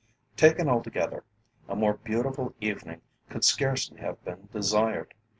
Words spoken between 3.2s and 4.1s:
could scarcely